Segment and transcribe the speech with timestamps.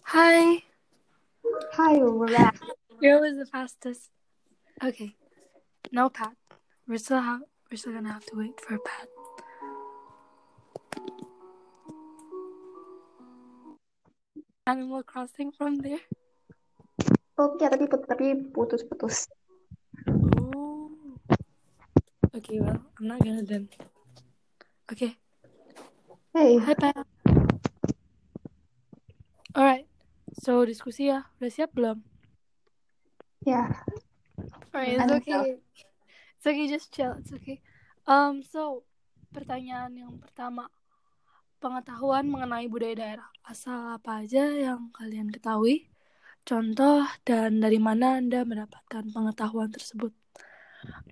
[0.00, 0.64] Hi.
[1.72, 2.56] Hi, we're back.
[2.98, 4.08] Where was the fastest?
[4.82, 5.12] Okay.
[5.92, 6.32] No Pat.
[6.88, 9.08] We're still ha- we're still gonna have to wait for Pat.
[14.66, 16.00] Animal Crossing from there.
[17.36, 19.28] Oh ya, tapi tapi putus-putus.
[20.08, 20.88] Oh.
[22.32, 23.68] Okay, well, I'm not gonna then.
[24.88, 25.20] Okay.
[26.32, 27.11] Hey, Hi Pat.
[29.52, 29.84] Alright.
[30.40, 31.28] So diskusi ya.
[31.36, 32.00] Udah siap belum?
[33.44, 33.68] ya.
[34.72, 35.60] Alright, I it's okay.
[36.40, 37.12] It's okay, just chill.
[37.20, 37.60] It's okay.
[38.08, 38.88] Um, so
[39.30, 40.72] pertanyaan yang pertama,
[41.62, 43.28] pengetahuan mengenai budaya daerah.
[43.44, 45.86] Asal apa aja yang kalian ketahui?
[46.42, 50.10] Contoh dan dari mana Anda mendapatkan pengetahuan tersebut?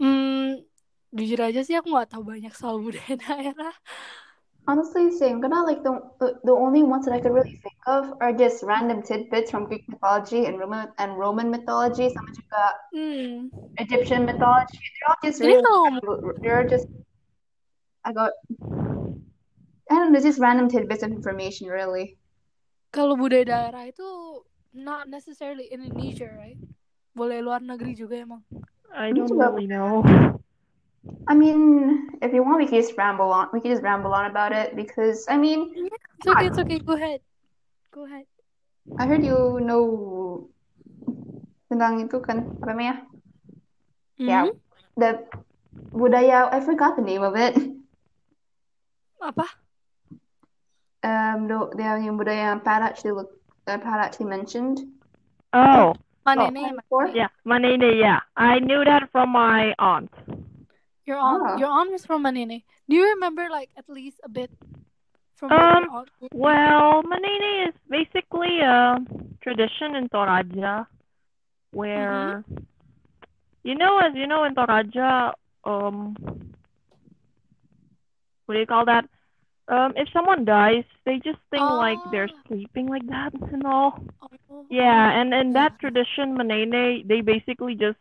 [0.03, 0.59] Hmm,
[1.15, 3.75] jujur aja sih aku nggak tahu banyak soal budaya daerah.
[4.69, 5.41] Honestly, same.
[5.41, 8.63] Karena like the, the the only ones that I could really think of are just
[8.63, 13.51] random tidbits from Greek mythology and Roman and Roman mythology, sama juga Hmm.
[13.79, 14.79] Egyptian mythology.
[14.79, 16.87] They're all just really kalau they're just
[18.05, 18.35] I got
[19.91, 22.21] I don't know, just random tidbits of information really.
[22.91, 24.07] kalau budaya daerah itu
[24.75, 26.59] not necessarily Indonesia, right?
[27.15, 28.43] Boleh luar negeri juga emang.
[28.91, 30.03] I don't really know.
[31.29, 33.49] I mean, if you want, we can just ramble on.
[33.53, 35.71] We can just ramble on about it because I mean,
[36.19, 36.79] It's okay, it's okay.
[36.81, 37.21] Go ahead.
[37.95, 38.27] Go ahead.
[38.99, 40.51] I heard you know
[41.71, 42.95] tentang itu kan apa namanya?
[44.21, 44.59] Yeah, Mhm.
[44.99, 45.11] the
[45.95, 46.51] budaya.
[46.53, 47.57] I forgot the name of it.
[49.23, 49.47] Apa?
[51.01, 53.33] Um, the, the yang budaya yang Pat actually look,
[53.65, 54.85] uh, Pat actually mentioned.
[55.57, 57.09] Oh, Manene, Before?
[57.17, 58.21] yeah, Manene, yeah.
[58.37, 60.13] I knew that from my aunt.
[61.11, 61.57] Your aunt, Ah.
[61.59, 62.63] your aunt was from Manene.
[62.89, 64.51] Do you remember like at least a bit
[65.35, 66.09] from what Um, aunt?
[66.33, 69.03] Well, Manene is basically a
[69.43, 70.87] tradition in Toraja
[71.73, 72.45] where,
[73.65, 76.15] you know, as you know, in Toraja, um,
[78.47, 79.05] what do you call that?
[79.67, 82.43] Um, if someone dies, they just think like they're Ah.
[82.47, 83.99] sleeping like that and all.
[84.23, 84.65] Oh.
[84.71, 87.99] Yeah, and in that tradition, Manene, they basically just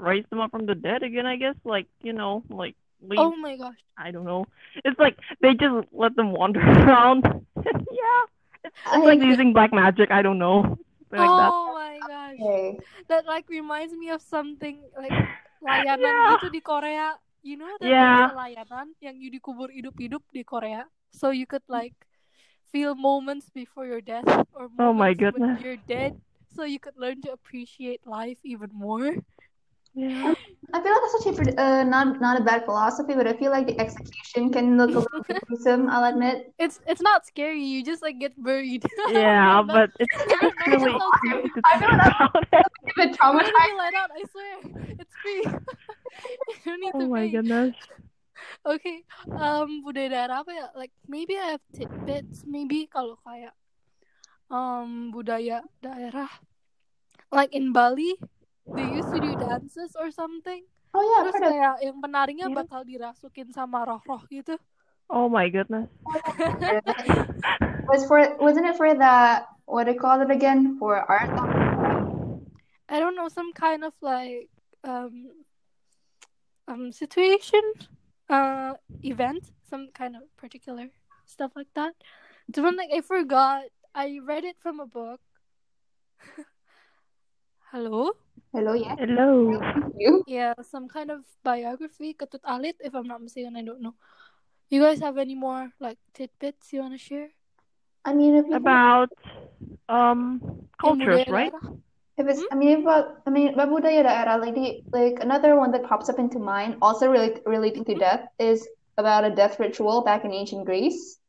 [0.00, 1.54] raise them up from the dead again, I guess.
[1.64, 2.74] Like, you know, like
[3.04, 3.76] leave, Oh my gosh.
[3.96, 4.46] I don't know.
[4.84, 7.24] It's like they just let them wander around.
[7.64, 8.22] yeah.
[8.64, 10.76] It's, it's like I- using black magic, I don't know.
[11.10, 11.50] Something like that.
[11.52, 12.38] oh my gosh.
[12.40, 12.78] Okay.
[13.08, 15.10] That like reminds me of something like
[15.66, 16.30] layanan Yeah.
[16.38, 17.18] gitu di Korea.
[17.42, 18.30] You know that Yeah.
[18.30, 20.86] there's layanan yang you dikubur hidup-hidup di Korea.
[21.10, 21.96] So you could like
[22.70, 25.58] feel moments before your death or Oh my moments when goodness.
[25.64, 26.14] you're dead.
[26.54, 29.18] So you could learn to appreciate life even more.
[29.94, 30.34] Yeah.
[30.72, 33.50] I feel like that's actually pretty, uh, not not a bad philosophy, but I feel
[33.50, 35.90] like the execution can look a little bit gruesome.
[35.90, 36.54] I'll admit.
[36.62, 37.58] It's it's not scary.
[37.58, 38.86] You just like get buried.
[39.10, 42.92] Yeah, But- but it's Yeah, it's really that's cute to I think feel that- A
[42.94, 43.66] bit You don't need to traumatized.
[43.66, 44.10] be let out.
[44.14, 44.54] I swear,
[45.02, 45.42] it's free.
[45.42, 47.30] you don't need Oh to my pay.
[47.34, 47.74] goodness.
[48.64, 49.02] Okay,
[49.36, 50.66] um, budaya daerah apa ya?
[50.78, 52.46] Like maybe I have tidbits.
[52.46, 53.52] Maybe kalau kayak
[54.54, 56.30] um budaya daerah,
[57.34, 58.16] like in Bali,
[58.74, 60.62] they used to do dances or something.
[60.94, 62.58] Oh yeah, I've Terus heard of kayak yang penarinya Yeah.
[62.66, 64.58] bakal dirasukin sama roh-roh gitu.
[65.10, 65.90] Oh my goodness.
[67.90, 71.30] was for wasn't it for the what do you call it again for art?
[72.90, 74.50] I don't know, some kind of like
[74.82, 75.30] um
[76.66, 77.62] um situation,
[78.30, 80.90] uh event, some kind of particular
[81.26, 81.94] stuff like that.
[82.50, 83.70] Cuman like I forgot.
[83.90, 85.18] I read it from a book.
[87.70, 88.10] Hello?
[88.52, 88.96] Hello, yeah.
[88.98, 89.54] Hello.
[89.62, 90.24] Thank you.
[90.26, 93.94] Yeah, some kind of biography, Katut Alit, if I'm not mistaken, I don't know.
[94.70, 97.30] You guys have any more like tidbits you wanna share?
[98.04, 99.10] I mean, if About
[99.88, 100.42] um
[100.82, 101.52] cultures, right?
[101.54, 101.78] daerah?
[102.18, 102.50] if it's hmm?
[102.50, 105.86] I mean about uh, I mean about budaya daerah like the, like another one that
[105.86, 108.02] pops up into mind also really relating to hmm?
[108.02, 108.66] death is
[108.98, 111.19] about a death ritual back in ancient Greece.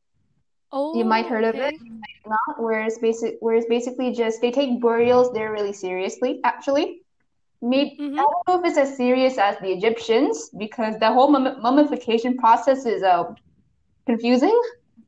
[0.71, 1.73] Oh, You might heard of it.
[1.75, 1.79] okay.
[2.25, 7.01] Not where it's basic where it's basically just they take burials there really seriously actually.
[7.61, 8.19] Maybe Mhm.
[8.19, 12.37] I don't know if it's as serious as the Egyptians because the whole mum- mummification
[12.37, 13.23] process is uh
[14.05, 14.57] confusing.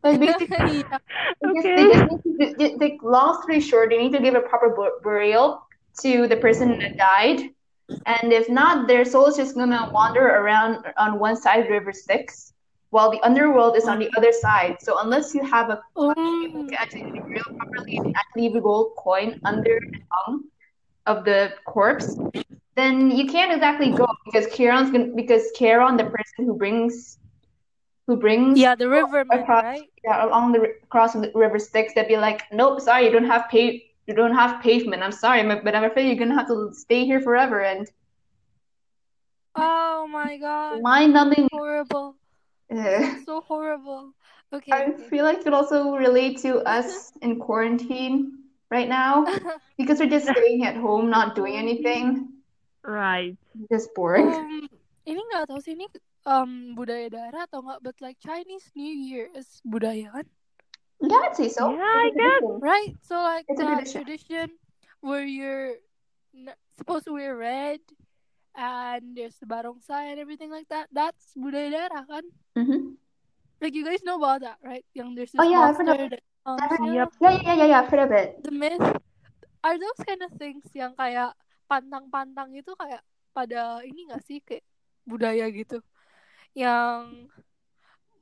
[0.01, 0.97] But basically, yeah.
[1.41, 4.41] they just, they just need to, they, long story short, they need to give a
[4.41, 5.61] proper bur- burial
[6.01, 7.49] to the person that died.
[8.05, 11.91] And if not, their soul is just gonna wander around on one side of River
[11.93, 12.52] Styx,
[12.93, 14.77] while the underworld is on the other side.
[14.81, 16.13] So unless you have a Oh.
[16.55, 17.21] you can actually do
[17.57, 20.43] properly and actually leave a gold coin under the tongue
[21.05, 22.17] of the corpse,
[22.75, 27.17] then you can't exactly go because Charon's gonna because Charon, the person who brings
[28.07, 29.89] who brings Yeah, the rivermen, across right?
[30.03, 33.49] yeah, along the across the river Styx, they'd be like, "Nope, sorry, you don't have
[33.49, 35.03] pave, you don't have pavement.
[35.03, 37.87] I'm sorry, but I'm afraid you're gonna have to stay here forever." And
[39.55, 40.83] Oh my god.
[40.83, 41.47] mind-numbing.
[41.51, 42.17] Horrible.
[42.73, 44.13] Sounds so horrible.
[44.53, 45.03] Okay, I okay.
[45.09, 49.25] feel like it could also relate to us in quarantine right now
[49.77, 52.29] because we're just staying at home, not doing anything,
[52.83, 53.37] Right.
[53.71, 54.27] just boring.
[54.27, 54.67] Um,
[55.07, 55.87] ini nggak tahu sih ini
[56.27, 60.27] um, budaya daerah atau nggak, but like Chinese New Year is budaya kan?
[61.03, 61.71] Yeah, I'd say so.
[61.75, 62.43] Yeah, I guess.
[62.63, 62.93] Right?
[63.03, 63.91] So like It's a tradition.
[64.03, 64.47] tradition
[65.03, 65.79] where you're
[66.79, 67.83] supposed to wear red
[68.55, 70.87] and there's the barongsai and everything like that.
[70.91, 72.23] That's budaya daerah kan?
[72.55, 72.97] Mhm.
[73.61, 74.83] Like you guys know about that, right?
[74.93, 76.19] Yang there's this Oh, yeah, I've heard of comes.
[76.45, 77.05] I've heard- yeah.
[77.21, 77.79] Yeah, yeah, yeah, yeah.
[77.81, 78.29] I've heard of it.
[78.43, 78.83] the myth
[79.63, 81.31] are those kind of things yang kayak
[81.71, 82.99] pantang-pantang itu kayak
[83.31, 84.61] pada ini gak sih kayak
[85.07, 85.79] budaya gitu
[86.51, 87.31] yang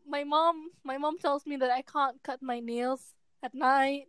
[0.06, 4.06] my mom my mom tells me that I can't cut my nails at night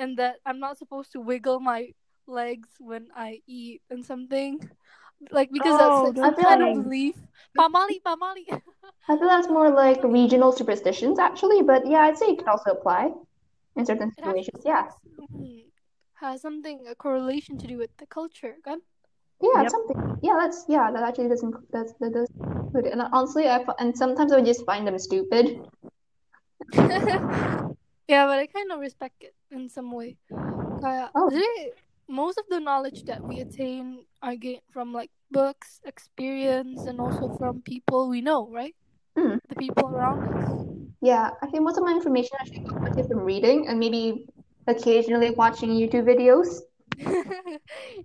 [0.00, 1.92] and that I'm not supposed to wiggle my
[2.24, 4.64] legs when I eat and something
[5.28, 6.84] like because Oh, that's like some those kind of things.
[6.88, 7.16] belief
[7.52, 8.44] pamali pamali
[9.08, 12.70] I feel that's more like regional superstitions, actually, but yeah, I'd say it can also
[12.72, 13.12] apply
[13.76, 14.64] in certain it actually situations.
[14.64, 14.88] Yeah,
[16.20, 18.80] has something a correlation to do with the culture kan
[19.42, 19.70] yeah, Yep.
[19.70, 19.96] something.
[20.22, 22.28] Yeah, that's yeah, that actually doesn't that's that does
[22.72, 22.92] include it.
[22.92, 25.60] And honestly, I fi- and sometimes I would just find them stupid.
[28.08, 30.16] yeah, but I kind of respect it in some way.
[30.80, 31.28] Kayak, Oh.
[31.28, 31.76] jadi,
[32.08, 37.28] most of the knowledge that we attain are gained from like books, experience, and also
[37.36, 38.74] from people we know, right?
[39.54, 40.66] The people around us.
[41.00, 44.26] Yeah, I think most of my information actually comes from reading and maybe
[44.66, 46.58] occasionally watching YouTube videos.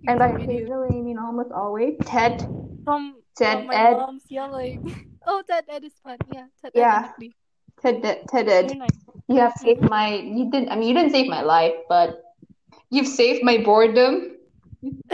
[0.06, 1.94] And by occasionally, I mean almost always.
[2.04, 2.46] TED,
[2.84, 4.94] from TED from my Ed, mom's yelling.
[5.26, 6.18] oh, TED Ed is fun.
[6.32, 7.02] Yeah, TED Ed Yeah.
[7.06, 7.34] actually.
[7.82, 8.76] TED, TED Ed.
[8.78, 8.90] Nice.
[9.28, 10.14] You have saved my.
[10.14, 10.68] You didn't.
[10.70, 12.22] I mean, you didn't save my life, but
[12.90, 14.36] you've saved my boredom.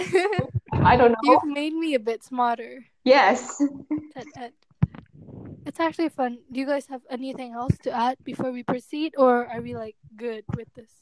[0.85, 1.23] I don't know.
[1.23, 2.85] You've made me a bit smarter.
[3.05, 3.57] Yes.
[4.13, 4.53] TED Ed.
[5.67, 6.39] It's actually fun.
[6.47, 9.99] Do you guys have anything else to add before we proceed, or are we like
[10.15, 10.95] good with this?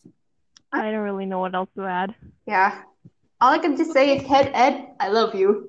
[0.72, 2.16] I don't really know what else to add.
[2.48, 2.82] Yeah.
[3.44, 5.68] All I can just say is, TED Ed, I love you.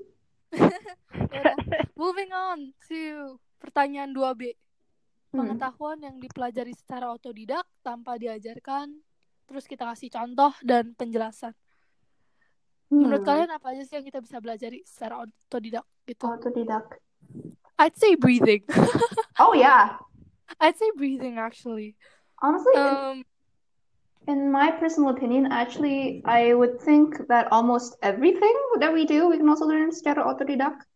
[0.55, 1.59] Yaudah.
[1.99, 4.55] Moving on to pertanyaan 2B.
[5.35, 5.43] Hmm.
[5.43, 8.95] Pengetahuan yang dipelajari secara otodidak tanpa diajarkan,
[9.43, 11.51] terus kita kasih contoh dan penjelasan.
[12.87, 13.27] Menurut Hmm.
[13.27, 16.23] kalian apa aja sih yang kita bisa belajari secara otodidak gitu?
[16.23, 17.03] Autodidact.
[17.79, 18.63] I'd say breathing.
[19.39, 19.97] Oh yeah.
[20.61, 21.95] I'd say breathing actually.
[22.41, 23.17] Honestly, in, Um,
[24.27, 29.35] in my personal opinion, actually, I would think that almost everything that we do, we
[29.37, 30.87] can also learn secara autodidact.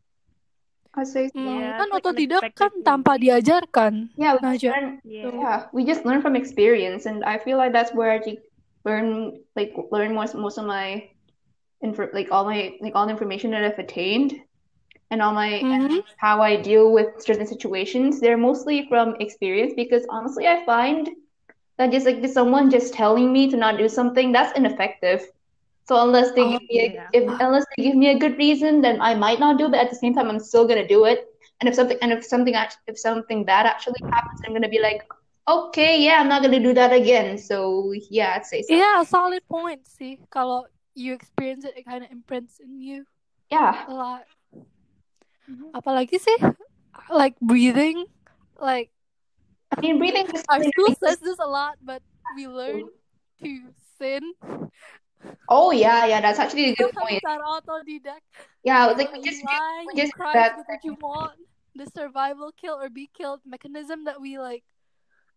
[0.96, 2.84] I say, hmm, Yeah, kan it's like otodidak unexpected kan thing.
[2.88, 3.94] tanpa diajarkan.
[4.18, 4.88] yeah, we just learn.
[5.04, 5.32] Yeah.
[5.36, 8.40] Yeah, we just learn from experience, and I feel like that's where I actually
[8.88, 11.12] learn, like, learn most most of my
[11.84, 14.34] info, like all my like all the information that I've attained,
[15.12, 16.04] and all my Mhm.
[16.18, 18.20] how I deal with certain situations.
[18.20, 21.10] They're mostly from experience because honestly, I find
[21.78, 25.22] that just like someone just telling me to not do something, that's ineffective.
[25.88, 27.08] So unless they Oh, give me a, yeah.
[27.14, 29.66] if unless they give me a good reason, then I might not do.
[29.66, 31.26] It, But at the same time, I'm still gonna do it.
[31.60, 32.54] And if something and if something
[32.88, 35.04] if something bad actually happens, I'm gonna be like,
[35.48, 37.38] okay, yeah, I'm not gonna do that again.
[37.38, 38.74] So yeah, I'd say so.
[38.76, 43.06] Yeah, solid point See, Kalau you experience it, it kind of imprints in you
[43.50, 43.86] Yeah.
[43.88, 44.24] a lot.
[45.50, 45.74] Mhm.
[45.74, 46.38] Apalagi sih,
[47.10, 48.06] like breathing,
[48.62, 48.92] like
[49.72, 52.02] I mean, breathing is our something school says this a lot, but
[52.36, 52.86] we learn
[53.42, 54.22] to sin
[55.50, 57.22] Oh yeah, yeah, that's actually a good point.
[57.22, 58.22] secara otodidak.
[58.64, 61.38] Yeah, like we just lie, we just cry that what you want.
[61.76, 64.64] The survival kill or be killed mechanism that we like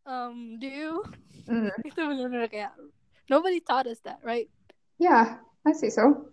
[0.06, 1.02] um do.
[1.48, 2.74] mm, Itu bener-bener kayak
[3.30, 4.48] nobody taught us that, right?
[4.98, 6.31] yeah, I say so.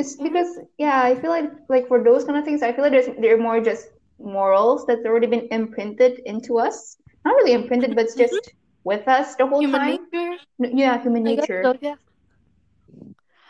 [0.00, 2.92] It's because yeah, I feel like like for those kind of things, I feel like
[2.92, 3.88] there's they're more just
[4.18, 6.96] morals that's already been imprinted into us.
[7.24, 8.52] Not really imprinted, but it's just
[8.84, 10.00] with us the whole Human time.
[10.00, 11.62] nature, Yeah, human I nature.
[11.62, 11.96] so, yeah.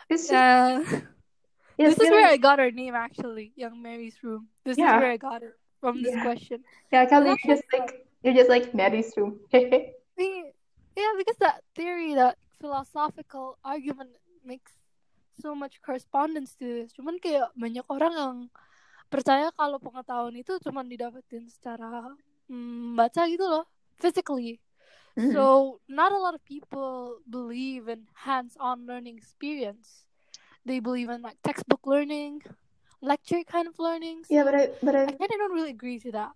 [0.09, 0.83] It's Uh,
[1.77, 4.47] this is where I got our name actually, Young Mary's room.
[4.65, 6.21] This is where I got it from this Yeah.
[6.21, 6.63] question.
[6.91, 9.39] yeah, Kelly, you're just like you're just like Maddie's room.
[10.97, 14.11] Yeah, because that theory, that philosophical argument
[14.45, 14.73] makes
[15.41, 16.93] so much correspondence to this.
[16.93, 18.37] Cuman kayak banyak orang yang
[19.11, 22.15] percaya kalau pengetahuan itu cuman didapetin secara
[22.47, 23.65] mm, baca gitu loh,
[23.99, 24.61] physically.
[25.17, 25.33] Mhm.
[25.33, 30.07] So not a lot of people believe in hands-on learning experience.
[30.63, 32.41] They believe in like textbook learning,
[33.01, 34.29] lecture kind of learnings.
[34.29, 36.31] Yeah, but I but I I kind of don't really agree to that.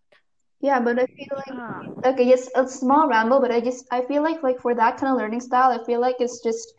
[0.59, 1.83] Yeah, but I feel like Ah.
[2.11, 5.11] okay, just a small ramble, but I just I feel like like for that kind
[5.13, 6.73] of learning style, I feel like it's just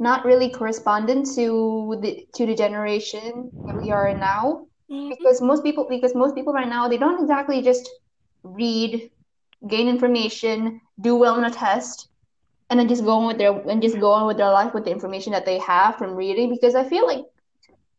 [0.00, 4.66] not really correspondent to the to the generation that we are in now.
[4.90, 5.10] Mhm.
[5.10, 7.88] Because most people because most people right now they don't exactly just
[8.44, 9.10] read,
[9.68, 12.08] gain information, do well on a test,
[12.70, 14.84] and then just go on with their and just go on with their life with
[14.84, 16.50] the information that they have from reading.
[16.50, 17.24] Because I feel like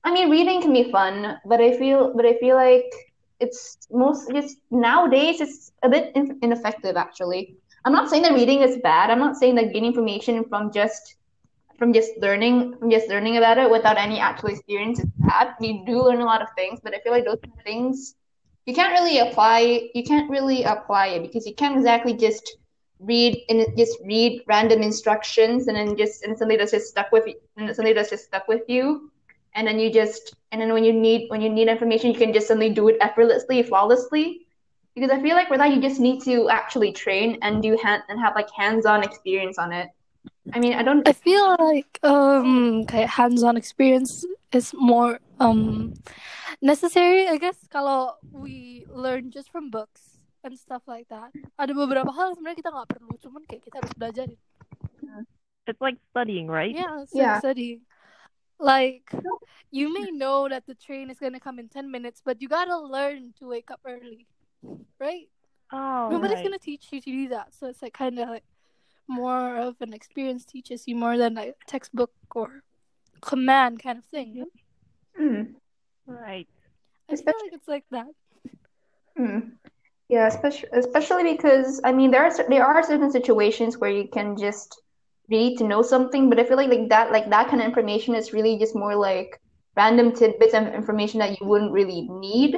[0.04, 2.92] I mean reading can be fun, but I feel but I feel like
[3.40, 7.56] it's most just nowadays it's a bit in, ineffective actually.
[7.86, 9.10] I'm not saying that reading is bad.
[9.10, 11.16] I'm not saying that getting information from just
[11.82, 15.56] from just learning from just learning about it without any actual experience bad.
[15.60, 18.16] You do learn a lot of things, but I feel like those things
[18.68, 22.58] you can't really apply you can't really apply it because you can't exactly just
[23.00, 27.26] read and just read random instructions and then just and something that's just stuck with
[27.28, 29.12] you and something that's just stuck with you.
[29.56, 32.32] And then you just and then when you need when you need information you can
[32.32, 34.46] just suddenly do it effortlessly flawlessly.
[34.94, 38.04] Because i feel like for that you just need to actually train and do hand
[38.10, 39.90] and have like hands-on experience on it
[40.54, 45.94] i mean i don't I feel like um kayak hands-on experience is more um
[46.62, 51.34] necessary, I guess, kalau we learn just from books and stuff like that.
[51.58, 54.40] Ada beberapa hal sebenarnya kita nggak perlu, cuman kayak kita harus belajarin.
[55.66, 56.74] It's like studying, right?
[56.74, 57.40] Yeah, it's Yeah.
[57.40, 57.82] like studying.
[58.60, 59.08] Like
[59.72, 62.78] you may know that the train is gonna come in ten minutes, but you gotta
[62.78, 64.28] learn to wake up early,
[65.00, 65.30] right?
[65.72, 66.52] Oh, Nobody's right.
[66.52, 68.46] gonna teach you to do that, so it's like kind of like
[69.12, 72.64] more of an experience teaches you more than like textbook or
[73.22, 74.46] command kind of thing.
[75.18, 75.44] Hmm.
[76.08, 76.48] Right.
[77.10, 78.08] I feel Especially- like it's like that.
[79.18, 79.40] Hmm.
[80.08, 84.36] Yeah, especially especially because I mean there are there are certain situations where you can
[84.38, 84.82] just
[85.30, 88.16] read to know something, but I feel like like that like that kind of information
[88.16, 89.40] is really just more like
[89.78, 92.58] random tidbits of information that you wouldn't really need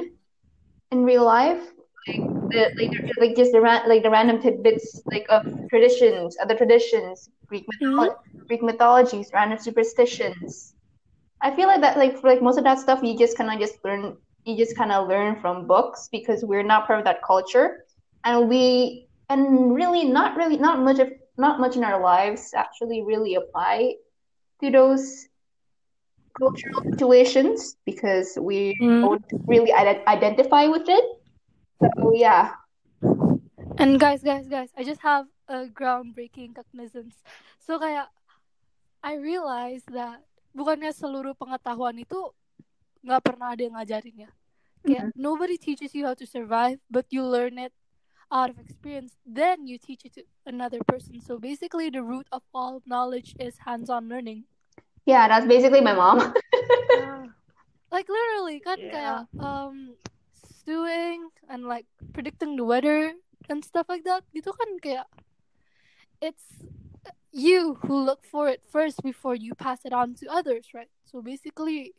[0.90, 1.62] in real life.
[2.08, 6.56] Like the like like just the ran like the random tidbits like of traditions, other
[6.56, 8.14] traditions, Greek mytholo
[8.48, 10.74] Greek mythologies, random superstitions.
[11.42, 13.58] I feel like that like for like most of that stuff you just kind of
[13.60, 17.22] just learn you just kind of learn from books because we're not part of that
[17.26, 17.84] culture
[18.24, 21.08] and we and really not really not much of
[21.38, 23.94] not much in our lives actually really apply
[24.62, 25.28] to those
[26.38, 29.02] cultural situations because we Mm.
[29.02, 31.04] don't really ide- identify with it
[31.92, 32.56] so yeah
[33.78, 37.22] And guys, guys, guys, I just have a groundbreaking cognizance.
[37.58, 38.10] So kayak
[39.02, 40.22] I realized that
[40.54, 42.30] bukannya seluruh pengetahuan itu
[43.02, 44.30] nggak pernah ada yang ngajarin ya.
[44.82, 47.74] Kayak nobody teaches you how to survive, but you learn it
[48.30, 49.18] out of experience.
[49.26, 51.18] Then you teach it to another person.
[51.20, 54.46] So basically, the root of all knowledge is hands-on learning.
[55.04, 56.16] yeah that's basically my mom
[57.92, 58.90] Like literally, kan Yeah.
[58.90, 59.94] kayak um
[60.64, 61.84] stewing and like
[62.16, 63.12] predicting the weather
[63.52, 64.24] and stuff like that.
[64.32, 65.04] Gitu kan kayak
[66.24, 66.64] it's
[67.28, 70.88] you who look for it first before you pass it on to others, right?
[71.04, 71.92] So basically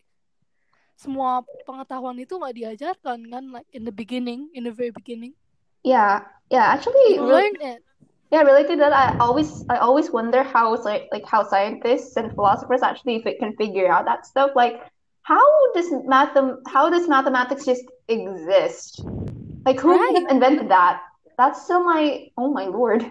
[0.98, 5.38] semua pengetahuan itu nggak diajarkan kan like in the beginning, in the very beginning.
[5.86, 7.86] yeah yeah actually You learn it.
[8.34, 12.34] Yeah, related to that, I always I always wonder how like like how scientists and
[12.34, 14.58] philosophers actually can figure out that stuff.
[14.58, 14.82] Like,
[15.26, 15.42] how
[15.74, 16.38] does math
[16.70, 19.02] how does mathematics just exist?
[19.66, 20.26] Like, who Right.
[20.30, 21.02] invented that?
[21.38, 23.02] That's still my oh my lord.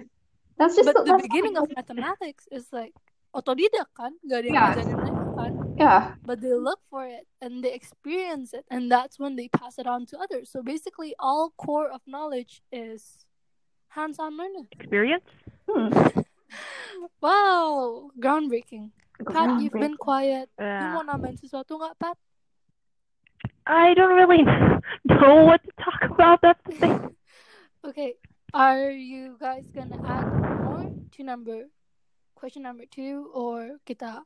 [0.58, 2.94] That's just But the that's beginning of mathematics is like
[3.34, 4.74] otodidak kan, gak ada yang Yeah.
[5.02, 5.52] mereka kan.
[5.78, 9.74] yeah but they look for it and they experience it and that's when they pass
[9.78, 13.26] it on to others so basically all core of knowledge is
[13.98, 15.26] hands-on learning Experience?
[15.66, 15.90] hmm.
[17.20, 18.90] wow groundbreaking
[19.22, 20.92] pat you've been quiet you Yeah.
[20.92, 22.16] mau nambahin sesuatu nggak pat
[23.64, 24.44] I don't really
[25.08, 26.44] know what to talk about.
[26.44, 26.96] That's the thing.
[27.88, 28.16] okay
[28.52, 30.28] are you guys gonna add
[30.64, 30.84] more
[31.16, 31.68] to number
[32.36, 34.24] question number two or kita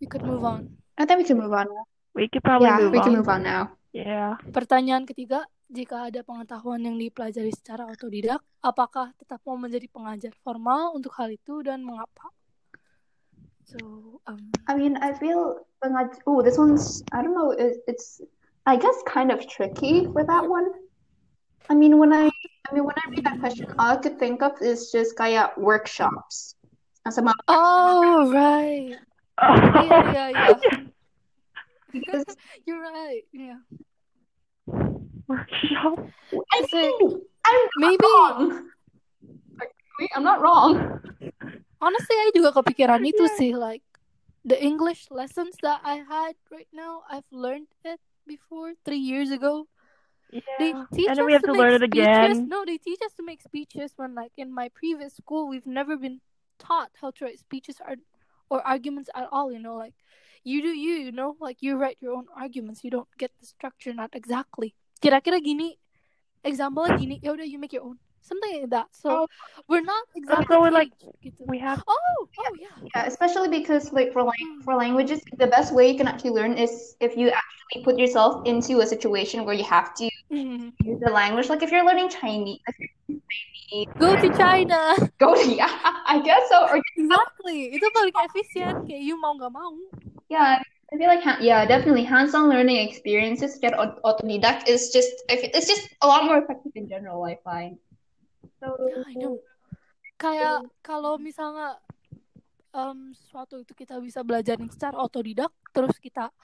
[0.00, 1.70] we could move on I think we can move on.
[2.18, 3.18] We could probably Yeah, move we can on.
[3.22, 3.78] move on now.
[3.94, 4.34] Yeah.
[4.50, 10.96] pertanyaan ketiga jika ada pengetahuan yang dipelajari secara otodidak, apakah tetap mau menjadi pengajar formal
[10.96, 12.34] untuk hal itu dan mengapa?
[13.68, 15.60] So, um, I mean, I feel
[16.26, 17.50] oh, this one's I don't know.
[17.50, 18.20] It, it's
[18.64, 20.72] I guess kind of tricky for that one.
[21.68, 22.30] I mean, when I
[22.70, 25.50] I mean when I read that question, all I could think of is just kaya
[25.58, 26.54] workshops.
[27.10, 28.96] Some oh right,
[29.40, 30.54] yeah, yeah, yeah.
[31.92, 32.24] because
[32.66, 33.22] You're right.
[33.32, 33.56] Yeah,
[35.26, 36.06] Workshop.
[36.52, 38.68] I think I'm maybe wrong.
[40.00, 41.00] Wait, I'm not wrong.
[41.80, 43.54] Honestly, I juga kepikiran itu sih.
[43.54, 43.82] Like
[44.44, 49.66] the English lessons that I had right now, I've learned it before three years ago.
[50.58, 50.84] They Yeah.
[50.92, 52.44] teach And then us we have to to learn it speeches.
[52.44, 52.50] again.
[52.50, 55.96] No, they teach us to make speeches when, like, in my previous school, we've never
[55.96, 56.20] been
[56.58, 57.96] taught how to write speeches or,
[58.50, 59.52] or arguments at all.
[59.52, 59.94] You know, like,
[60.44, 62.82] you do you, you know, like you write your own arguments.
[62.84, 64.74] You don't get the structure, not exactly.
[65.00, 65.78] Kira-kira gini,
[66.44, 68.88] example gini, ya udah you make your own, something like that.
[68.92, 69.26] So Oh.
[69.68, 70.92] we're not exactly so we're like-
[71.48, 72.74] We have Oh, oh yeah.
[72.94, 74.30] Yeah, especially because like for Hmm.
[74.32, 77.96] lang- for languages, the best way you can actually learn is if you actually put
[77.98, 80.72] yourself into a situation where you have to Mhm.
[80.84, 81.48] use the language.
[81.48, 84.80] Like if you're learning Chinese, if you're Chinese, Go to China.
[85.22, 85.68] go to yeah,
[86.08, 86.64] I guess so.
[86.68, 87.76] Or Exactly.
[87.76, 89.72] Itu paling efisien kayak you mau nggak mau.
[90.28, 95.12] yeah, I feel like ha- yeah, definitely hands-on learning experiences get aut- autodidact is just
[95.28, 97.24] it's just a lot more effective in general.
[97.24, 97.76] I find.
[98.58, 99.38] Know.
[100.18, 101.78] Kayak kalau misalnya
[102.74, 106.34] em, sesuatu itu kita bisa belajarin secara otodidak, terus kita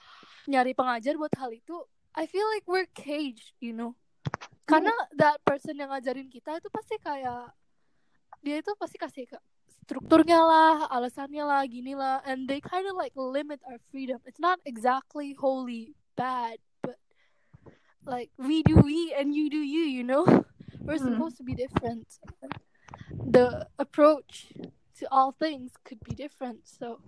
[0.47, 1.75] nyari pengajar buat hal itu,
[2.15, 3.93] I feel like we're caged, you know.
[4.65, 7.53] Karena that person yang ngajarin kita itu pasti kayak
[8.41, 9.37] dia itu pasti kasih ke
[9.85, 14.17] strukturnya lah, alasannya lah, gini lah, and they kind of like limit our freedom.
[14.25, 16.97] It's not exactly wholly bad, but
[18.07, 20.25] like we do we and you do you, you know.
[20.85, 21.13] We're Hmm.
[21.13, 22.07] supposed to be different.
[23.25, 24.53] The approach
[24.99, 26.67] to all things could be different.
[26.67, 26.99] So,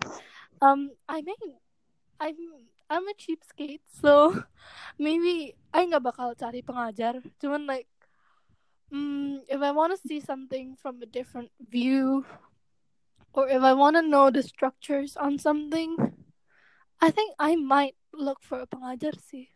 [0.62, 1.60] um, I mean,
[2.19, 2.36] I'm
[2.89, 4.43] I'm a cheapskate, so
[5.00, 7.22] maybe I nggak bakal cari pengajar.
[7.39, 7.88] Cuman like,
[8.93, 12.25] mm, if I want to see something from a different view,
[13.34, 15.98] or if I want to know the structures on something,
[17.01, 19.50] I think I might look for a pengajar sih.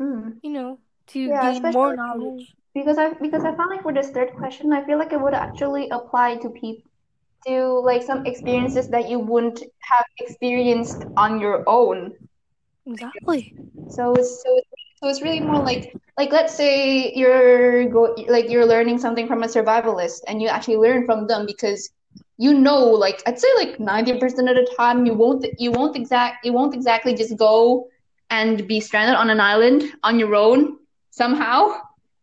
[0.00, 0.40] mm.
[0.42, 2.54] You know, to Yeah, gain more knowledge.
[2.76, 5.34] Because I because I found like for this third question, I feel like it would
[5.34, 6.90] actually apply to people
[7.46, 12.12] to like some experiences that you wouldn't have experienced on your own.
[12.86, 13.54] Exactly.
[13.88, 18.50] So it's so it's, so it's really more like like let's say you're go like
[18.50, 21.90] you're learning something from a survivalist and you actually learn from them because
[22.38, 26.44] you know like I'd say like 90% of the time you won't you won't exact
[26.44, 27.88] you won't exactly just go
[28.30, 30.76] and be stranded on an island on your own
[31.10, 31.74] somehow.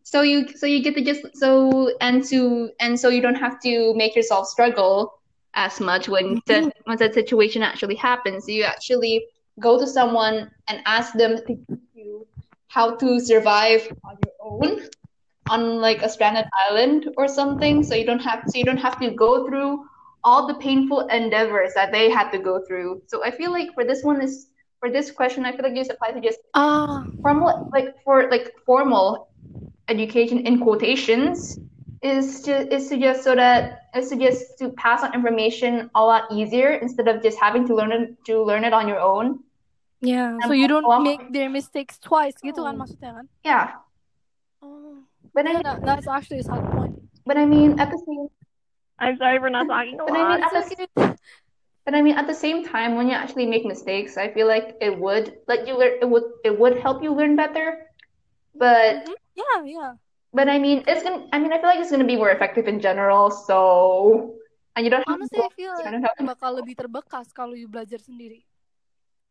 [0.04, 3.60] So you so you get to just so and to and so you don't have
[3.62, 5.14] to make yourself struggle
[5.56, 8.48] as much when that when that situation actually happens.
[8.48, 9.26] You actually
[9.60, 12.28] go to someone and ask them to teach you
[12.68, 14.80] how to survive on your own
[15.48, 17.84] on like a stranded island or something.
[17.84, 19.84] So you don't have so you don't have to go through
[20.24, 23.02] all the painful endeavors that they had to go through.
[23.08, 24.48] So i feel like for this one is
[24.80, 28.30] for this question i feel like you just apply to just Ah, formal like for
[28.30, 29.30] like formal
[29.90, 31.60] education in quotations
[32.02, 36.04] is to is to just so that is to just to pass on information a
[36.04, 39.40] lot easier instead of just having to learn it to learn it on your own
[40.04, 40.36] yeah.
[40.44, 42.82] So Um, you don't well- make their mistakes twice, gitu kan Oh.
[42.84, 43.26] maksudnya kan?
[43.48, 43.66] yeah
[44.64, 45.04] Oh,
[45.36, 46.96] but I yeah, that, that's actually a sad point.
[47.28, 48.28] but I mean at the same
[49.00, 50.64] I'm sorry for not talking a But I mean, at the,
[51.84, 54.78] but I mean, at the same time, when you actually make mistakes, I feel like
[54.80, 56.00] it would let you learn.
[56.00, 57.92] It would it would help you learn better.
[58.54, 59.16] But Mhm.
[59.34, 59.94] Yeah, yeah.
[60.34, 61.26] but I mean, it's gonna.
[61.34, 63.30] I mean, I feel like it's gonna be more effective in general.
[63.34, 64.38] So
[64.76, 65.42] and you don't have to Honestly.
[65.42, 68.46] I feel I like don't have bakal lebih terbekas kalau you belajar sendiri.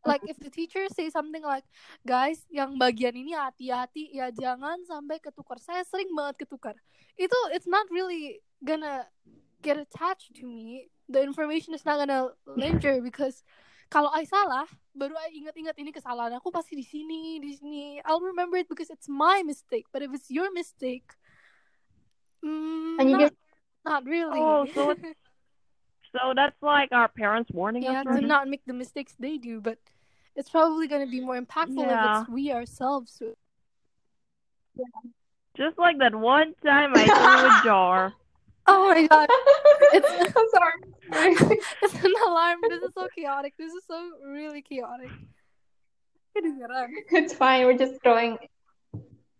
[0.03, 1.63] Like if the teacher say something like,
[2.03, 5.55] guys, yang bagian ini hati-hati ya jangan sampai ketukar.
[5.63, 6.75] Saya sering banget ketukar.
[7.15, 9.07] Itu it's not really gonna
[9.63, 10.91] get attached to me.
[11.07, 13.47] The information is not gonna linger because
[13.89, 17.99] kalau I salah, baru I ingat-ingat ini kesalahan aku pasti di sini, di sini.
[18.05, 19.85] I'll remember it because it's my mistake.
[19.91, 21.07] But if it's your mistake,
[22.43, 23.33] mm, And you not, get
[23.83, 24.39] not really.
[24.41, 24.93] Oh, so
[26.13, 28.05] So that's like our parents warning yeah, us.
[28.05, 28.21] to right?
[28.21, 29.81] not make the mistakes they do, but
[30.37, 31.97] it's probably gonna be more impactful Yeah.
[31.97, 33.17] if it's we ourselves.
[33.17, 33.33] who-
[35.57, 38.13] Just like that one time I threw a jar.
[38.65, 39.27] Oh my god,
[39.91, 40.92] it's I'm sorry.
[41.11, 42.59] It's an alarm.
[42.69, 43.53] This is so chaotic.
[43.57, 45.09] This is so really chaotic.
[47.11, 47.65] It's fine.
[47.65, 48.37] We're just throwing.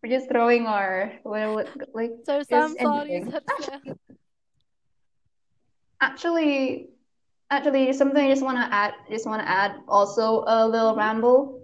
[0.04, 3.26] We're just throwing our well, like So I'm sorry.
[6.02, 6.90] Actually,
[7.50, 11.00] actually, something I just want to add, just want to add also a little mm-hmm.
[11.00, 11.64] ramble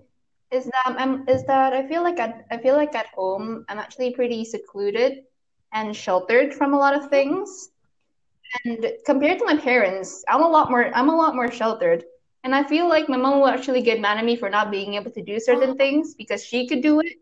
[0.52, 3.78] is that I'm is that I feel like at I feel like at home I'm
[3.78, 5.26] actually pretty secluded
[5.74, 7.10] and sheltered from a lot of mm-hmm.
[7.10, 7.70] things.
[8.66, 12.04] And compared to my parents, I'm a lot more I'm a lot more sheltered.
[12.44, 14.94] And I feel like my mom will actually get mad at me for not being
[14.94, 15.76] able to do certain oh.
[15.76, 17.18] things because she could do it.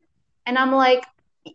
[0.46, 1.04] And I'm like,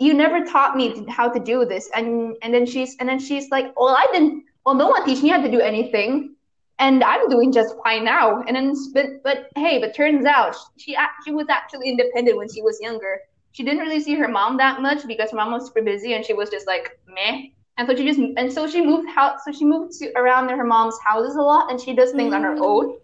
[0.00, 1.88] you never taught me how to do this.
[1.94, 4.44] And and then she's and then she's like, well, I didn't.
[4.64, 6.36] Well, no one teach me how to do anything,
[6.78, 8.42] and I'm doing just fine now.
[8.42, 12.62] And then, but but hey, but turns out she she was actually independent when she
[12.62, 13.20] was younger.
[13.52, 16.24] she didn't really see her mom that much because her mom was super busy and
[16.24, 17.48] she was just like meh.
[17.78, 20.64] And so she just and so she moved house so she moved to around her
[20.64, 22.60] mom's houses a lot and she does things on her Mm.
[22.60, 22.96] own.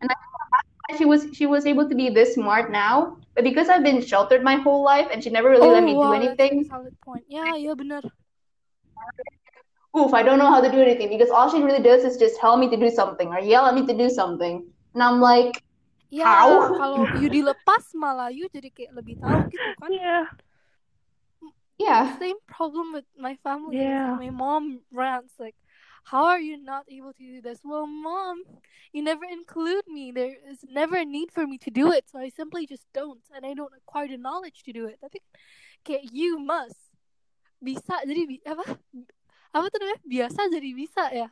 [0.00, 3.16] And I think that's why she was she was able to be this smart now.
[3.34, 6.00] But because I've been sheltered my whole life and she never really let Oh, me
[6.00, 7.26] do wow, that's a anything, valid point.
[7.28, 8.02] Yeah, yeah, benar.
[9.96, 12.38] oof, I don't know how to do anything because all she really does is just
[12.40, 14.64] tell me to do something or yell at me to do something.
[14.94, 15.62] And I'm like,
[16.10, 16.74] Ya, How?
[16.74, 19.94] kalau you dilepas malah you jadi kayak lebih tahu gitu kan.
[19.94, 20.26] Yeah.
[21.80, 22.18] Yeah.
[22.20, 23.80] Same problem with my family.
[23.80, 24.12] Yeah.
[24.20, 25.56] My mom rants like,
[26.04, 28.44] "How are you not able to do this?" Well, mom,
[28.92, 30.12] you never include me.
[30.12, 33.24] There is never a need for me to do it, so I simply just don't,
[33.32, 35.00] and I don't acquire the knowledge to do it.
[35.00, 35.24] Tapi
[35.80, 36.92] kayak you must
[37.60, 38.64] bisa jadi apa
[39.52, 41.28] apa tuh namanya biasa jadi bisa ya.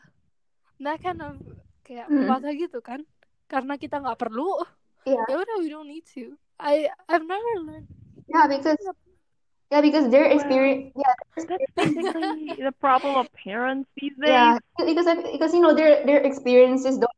[0.81, 1.37] Nah kind of
[1.85, 2.29] kayak Hmm.
[2.57, 3.05] gitu kan.
[3.49, 4.61] Karena kita nggak perlu,
[5.09, 5.25] Yeah.
[5.25, 6.37] ya udah we don't need to.
[6.61, 7.89] I I've never learned.
[8.29, 8.77] Yeah, because
[9.71, 11.15] yeah, because their experience yeah,
[11.49, 14.57] That's basically the problem of parents these days.
[14.77, 17.11] yeah, because because you know their their experiences don't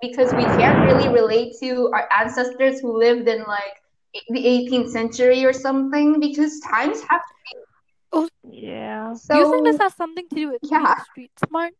[0.00, 3.76] because we can't really relate to our ancestors who lived in like
[4.30, 7.20] the 18th century or something because times have
[8.12, 9.14] Oh Yeah.
[9.30, 10.78] Do you think so this has something to do with yeah.
[10.84, 11.74] being street smart?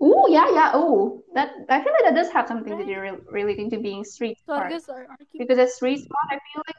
[0.00, 0.70] Oh yeah, yeah.
[0.74, 4.04] Oh, that I feel like that does have something to do re- relating to being
[4.04, 4.70] street So I smart.
[4.70, 5.28] guess our argument.
[5.38, 6.76] Because as street smart, I feel like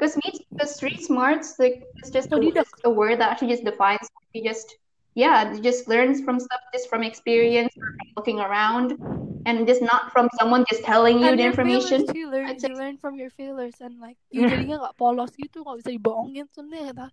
[0.00, 3.64] because me, the street smarts like it's just a, it's a word that actually just
[3.64, 4.08] defines.
[4.32, 4.74] You just
[5.14, 8.96] yeah, just learns from stuff just from experience, or from looking around,
[9.44, 12.06] and just not from someone just telling you And the failures information.
[12.06, 12.30] too.
[12.30, 15.84] Learn, I'd you learn from your failures and like you jadinya nggak polos gitu, nggak
[15.84, 17.12] bisa dibohongin something like that.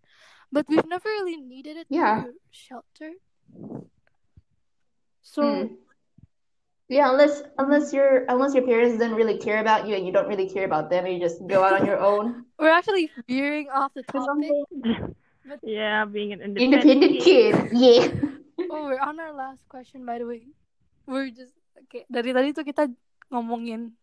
[0.54, 2.32] But we've never really needed it Yeah.
[2.54, 3.12] shelter.
[5.22, 5.87] So Mm.
[6.88, 10.32] Yeah, unless unless your unless your parents don't really care about you and you don't
[10.32, 12.48] really care about them, and you just go out on your own.
[12.60, 14.24] we're actually veering off the topic.
[14.24, 15.16] something.
[15.64, 18.08] yeah, being an independent, Independent kid, yeah.
[18.72, 20.48] Oh, we're on our last question by the way.
[21.06, 21.56] We're just
[21.88, 22.08] okay.
[22.08, 22.88] Dari tadi tuh kita
[23.32, 23.96] ngomongin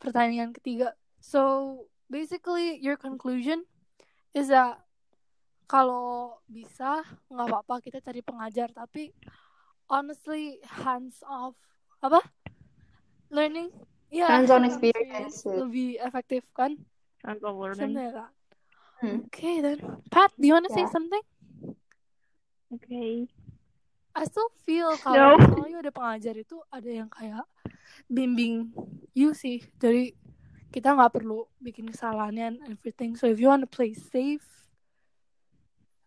[0.00, 0.96] pertanyaan ketiga.
[1.20, 3.68] So basically your conclusion
[4.32, 4.80] is that
[5.68, 9.14] kalau bisa nggak apa-apa kita cari pengajar tapi
[9.86, 11.54] honestly hands off
[12.00, 12.20] apa
[13.30, 13.68] learning
[14.10, 15.56] ya Hands-on hands-on experiences.
[15.60, 16.74] lebih efektif kan
[17.22, 17.92] Hands on learning.
[17.94, 18.32] that
[19.00, 19.24] Hmm.
[19.28, 19.80] okay then
[20.12, 20.92] Pat do you want to say Yeah.
[20.92, 21.24] something
[22.70, 23.26] Okay.
[24.14, 25.00] I still feel No.
[25.02, 27.42] kalau misalnya ada pengajar itu ada yang kayak
[28.06, 28.70] bimbing
[29.14, 30.14] you sih jadi
[30.70, 34.70] kita nggak perlu bikin kesalahan and everything so if you want to play safe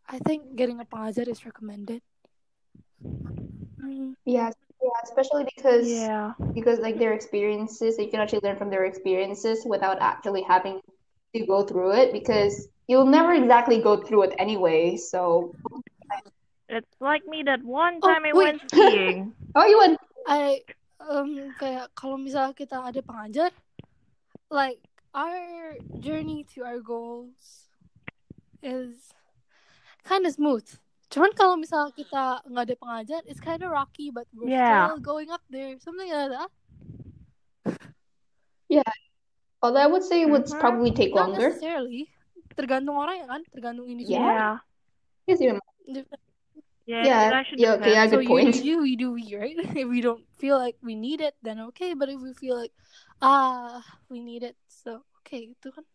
[0.08, 2.04] I think getting a pengajar is recommended
[3.84, 4.16] Mm.
[4.84, 6.34] Yeah, yeah, especially because Yeah.
[6.54, 10.82] because like their experiences, you can actually learn from their experiences without actually having
[11.36, 14.98] to go through it because you'll never exactly go through it anyway.
[14.98, 15.56] So,
[16.70, 18.60] It's like me that one time I wait.
[18.60, 19.34] went skiing.
[19.56, 19.98] oh, you went.
[20.28, 20.62] I
[21.00, 23.52] um kayak kalau misalnya kita ada pengajar
[24.52, 24.80] like
[25.14, 27.68] our journey to our goals
[28.64, 29.12] is
[30.08, 30.66] kind of smooth
[31.14, 34.90] cuman kalau misalnya kita nggak ada pengajar it's kind of rocky but we're Yeah.
[34.90, 36.50] still going up there something like that
[39.64, 40.60] Although I would say it would Mhm.
[40.60, 41.56] probably take not longer.
[41.56, 42.12] necessarily
[42.60, 44.60] tergantung orang ya kan tergantung individu Yeah.
[45.24, 45.64] Yes, even
[46.84, 48.12] Yeah, Yeah, actually yeah, okay, yeah, depends.
[48.12, 48.52] so good you point.
[48.52, 51.64] do you we do we right if we don't feel like we need it then
[51.72, 52.76] okay but if we feel like
[53.24, 53.80] ah
[54.12, 55.88] we need it so okay itu kan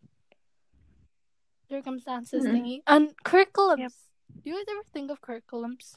[1.68, 2.56] circumstances Mhm.
[2.56, 3.92] thingy and curriculums Yep.
[4.28, 5.96] Do you guys ever think of curriculums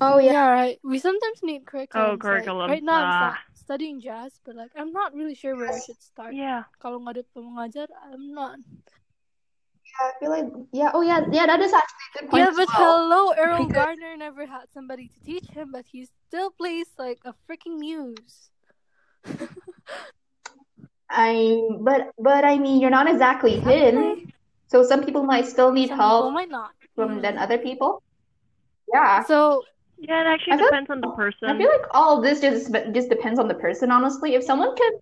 [0.00, 0.32] Oh yeah.
[0.32, 3.36] yeah right we sometimes need curriculums Oh, like, curriculums, right now I'm stu- uh.
[3.52, 6.64] studying jazz but like I'm not really sure where I should start Yeah.
[6.80, 8.58] kalau nggak ada pengajar I'm not
[9.90, 10.90] Yeah, I feel like yeah.
[10.94, 11.50] Oh yeah, yeah.
[11.50, 12.78] That is actually a good point yeah but well.
[12.78, 17.20] hello Erroll Because- Garner never had somebody to teach him but he still plays like
[17.26, 18.48] a freaking muse
[21.10, 24.29] I but but I mean, you're not exactly him.
[24.70, 26.70] So some people might still need Some help might not.
[26.94, 27.22] from Mm.
[27.22, 28.02] than other people.
[28.92, 29.22] Yeah.
[29.24, 29.64] So
[29.98, 31.48] Yeah, it actually I feel- depends on the person.
[31.50, 34.34] I feel like all of this just just depends on the person, honestly.
[34.38, 34.92] If someone can,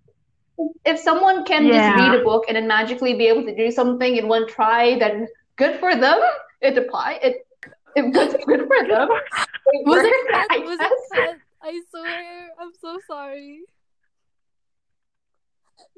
[0.93, 4.17] if someone can just read a book and then magically be able to do something
[4.17, 6.19] in one try, then good for them.
[6.61, 7.37] It apply it.
[7.95, 9.09] If good, good for them.
[9.77, 10.49] It was it worked, cut?
[10.51, 11.39] I Was it?
[11.71, 13.61] I swear, I'm so sorry.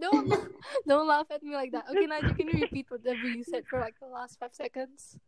[0.01, 0.29] Don't
[0.89, 1.87] don't laugh at me like that.
[1.91, 5.19] Okay, Nigel, can you repeat whatever you said for like the last five seconds?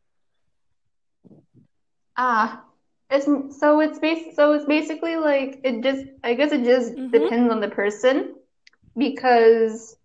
[2.17, 2.65] Ah,
[3.11, 3.27] it's
[3.59, 7.13] so it's bas so it's basically like it just I guess it just Mhm.
[7.13, 8.35] depends on the person
[8.97, 9.97] because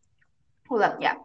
[0.67, 1.15] hold up, yeah.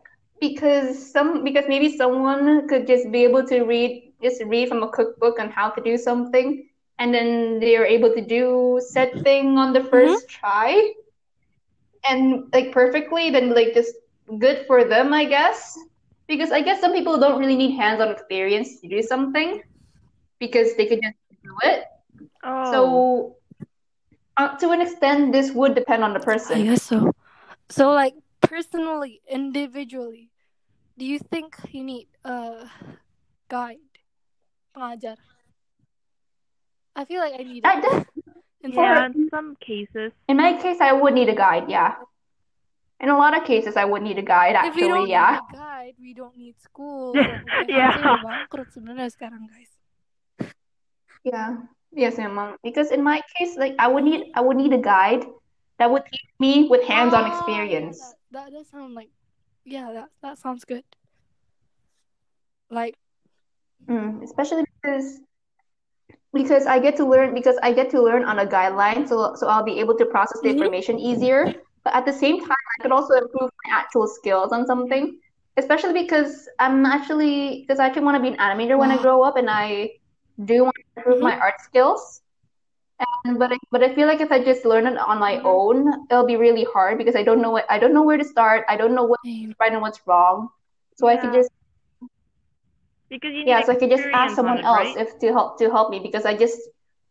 [0.41, 4.89] because some because maybe someone could just be able to read just read from a
[4.89, 9.73] cookbook on how to do something and then they're able to do said thing on
[9.73, 10.93] the 1st try
[12.09, 13.95] and like perfectly then like just
[14.39, 15.79] good for them i guess
[16.29, 19.63] because i guess some people don't really need hands-on experience to do something
[20.39, 21.85] because they could just do it
[22.45, 23.37] Oh, so
[24.37, 26.59] uh, to an extent this would depend on the person.
[26.59, 27.13] I guess so.
[27.71, 30.31] So, like, personally, individually,
[30.99, 32.71] do you think you need a
[33.49, 33.79] guide,
[34.75, 35.17] pengajar?
[36.97, 38.07] I feel like I need def-
[38.63, 40.13] In yeah, some- in some cases.
[40.31, 41.99] in my case i would need a guide yeah
[43.03, 45.35] in a lot of cases i would need a guide if we don't actually yeah
[45.35, 47.11] need a guide, we don't need school.
[47.67, 47.91] Yeah.
[47.91, 49.73] hampir udah bangkrut sekarang, guys.
[51.27, 51.67] Yeah.
[51.93, 52.57] Yes, memang.
[52.63, 55.27] Because in my case, like I would need I would need a guide
[55.83, 57.99] that would teach me with hands-on Oh, yeah, experience.
[57.99, 59.11] that, that does sound like,
[59.67, 60.87] yeah, that that sounds good.
[62.71, 62.95] Like,
[63.91, 65.19] Mm, especially because
[66.33, 69.49] because I get to learn because I get to learn on a guideline, so so
[69.49, 70.51] I'll be able to process the Mhm.
[70.51, 71.55] information easier.
[71.85, 75.19] But at the same time, I could also improve my actual skills on something.
[75.57, 79.23] Especially because I'm actually because I actually want to be an animator when I grow
[79.23, 79.91] up, and I
[80.45, 82.23] do want to improve my art skills.
[83.25, 85.45] And but I, but I feel like if I just learn it on my Mhm.
[85.45, 88.25] own, it'll be really hard because I don't know what I don't know where to
[88.25, 88.65] start.
[88.69, 90.49] I don't know what's right and what's wrong.
[90.97, 91.51] So I could just
[93.13, 95.07] Because you need yeah, so I could just ask someone it, else right?
[95.07, 96.59] if to help to help me because I just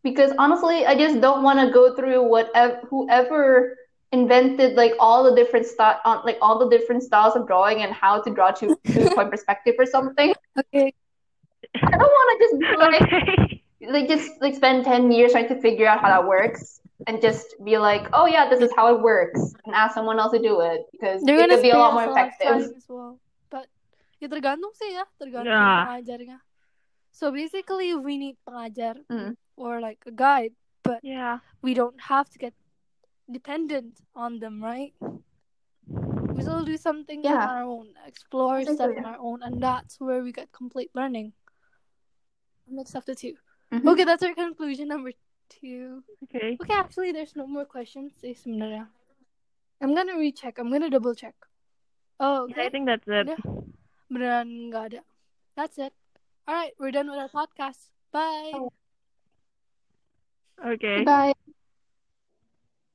[0.04, 3.78] because honestly I just don't want to go through whatever whoever
[4.12, 7.84] invented like all the different style on uh, like all the different styles of drawing
[7.84, 10.34] and how to draw to two point perspective or something.
[10.60, 10.94] Okay.
[11.76, 13.62] I don't want to just be like Okay.
[13.90, 17.56] like just like spend 10 years trying to figure out how that works and just
[17.64, 20.62] be like, oh yeah, this is how it works and ask someone else to do
[20.62, 22.62] it because They're it gonna could be a lot us more a lot effective.
[22.76, 23.20] as well.
[24.22, 25.82] Ya tergantung sih ya, tergantung Yeah.
[25.90, 26.38] pengajarnya.
[27.10, 29.34] So basically, we need pengajar Mm.
[29.58, 30.54] or like a guide,
[30.86, 31.42] but Yeah.
[31.66, 32.54] we don't have to get
[33.26, 34.94] dependent on them, right?
[36.32, 39.02] We still do some things on our own, explore stuff Exactly.
[39.02, 41.34] on our own, and that's where we get complete learning.
[42.70, 43.36] Next after two.
[43.74, 43.90] Mhm.
[43.90, 45.12] Okay, that's our conclusion number
[45.50, 46.06] two.
[46.30, 46.56] Okay.
[46.62, 48.14] Okay, actually, there's no more questions.
[48.22, 48.88] Eh, sebenarnya.
[49.82, 50.62] I'm gonna recheck.
[50.62, 51.34] I'm gonna double check.
[52.22, 53.28] Oh, Yeah, I think that's it.
[53.34, 53.42] Udah.
[54.12, 55.02] Beneran nggak ada.
[55.56, 55.96] That's it.
[56.48, 57.88] All right, we're done with our podcast.
[58.12, 58.52] Bye.
[60.60, 61.04] Okay.
[61.08, 61.34] Bye.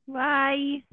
[0.06, 0.84] Bye.